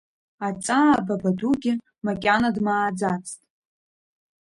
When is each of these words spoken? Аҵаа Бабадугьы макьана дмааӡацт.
Аҵаа 0.47 0.97
Бабадугьы 1.05 1.73
макьана 2.05 2.49
дмааӡацт. 2.55 3.39